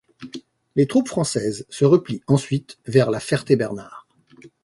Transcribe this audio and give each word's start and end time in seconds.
Les 0.75 0.87
troupes 0.87 1.07
françaises 1.09 1.67
se 1.69 1.85
replient 1.85 2.23
ensuite 2.25 2.79
vers 2.87 3.11
la 3.11 3.19
Ferté-Bernard. 3.19 4.07